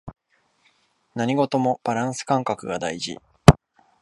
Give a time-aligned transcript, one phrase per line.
[1.13, 3.19] 何事もバランス感覚が大事